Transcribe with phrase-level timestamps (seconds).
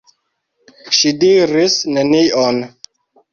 [0.99, 2.59] Ŝi diris nenion.